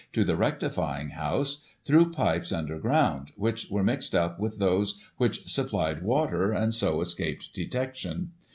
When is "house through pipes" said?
1.09-2.51